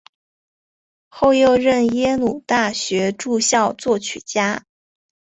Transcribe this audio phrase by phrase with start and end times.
[1.09, 4.65] 后又任耶鲁大学驻校作曲家。